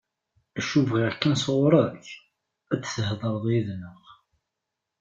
Acu 0.57 0.79
bɣiɣ 0.89 1.13
kan 1.21 1.35
sɣur-k, 1.43 2.05
ad 2.73 2.81
thedreḍ 2.85 3.43
yid-neɣ. 3.53 4.01